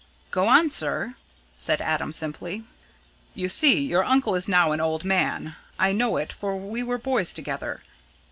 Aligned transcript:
"Go 0.31 0.47
on, 0.47 0.71
sir!" 0.71 1.13
said 1.59 1.79
Adam 1.79 2.11
simply. 2.11 2.63
"You 3.35 3.49
see, 3.49 3.85
your 3.85 4.03
uncle 4.03 4.33
is 4.33 4.47
now 4.47 4.71
an 4.71 4.81
old 4.81 5.03
man. 5.03 5.55
I 5.77 5.91
know 5.91 6.17
it, 6.17 6.33
for 6.33 6.57
we 6.57 6.81
were 6.81 6.97
boys 6.97 7.33
together. 7.33 7.83